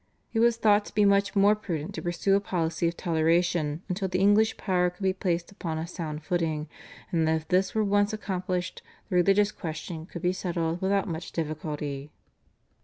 It 0.33 0.39
was 0.39 0.57
thought 0.57 0.83
to 0.85 0.95
be 0.95 1.05
much 1.05 1.35
more 1.35 1.53
prudent 1.55 1.93
to 1.93 2.01
pursue 2.01 2.33
a 2.35 2.39
policy 2.41 2.87
of 2.87 2.97
toleration 2.97 3.83
until 3.87 4.07
the 4.07 4.17
English 4.17 4.57
power 4.57 4.89
could 4.89 5.03
be 5.03 5.13
placed 5.13 5.51
upon 5.51 5.77
a 5.77 5.85
sound 5.85 6.23
footing, 6.23 6.67
and 7.11 7.27
that 7.27 7.35
if 7.35 7.47
this 7.49 7.75
were 7.75 7.83
once 7.83 8.11
accomplished 8.11 8.81
the 9.09 9.15
religious 9.17 9.51
question 9.51 10.07
could 10.07 10.23
be 10.23 10.33
settled 10.33 10.81
without 10.81 11.07
much 11.07 11.31
difficulty. 11.33 12.09